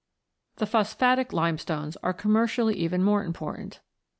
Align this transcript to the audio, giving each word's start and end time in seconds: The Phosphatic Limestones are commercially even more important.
The 0.55 0.65
Phosphatic 0.65 1.31
Limestones 1.31 1.95
are 2.01 2.11
commercially 2.11 2.73
even 2.73 3.03
more 3.03 3.23
important. 3.23 3.81